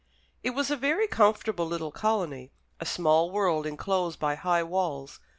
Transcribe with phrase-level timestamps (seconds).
[0.41, 5.19] It was a very comfortable little colony, a small world enclosed by high walls.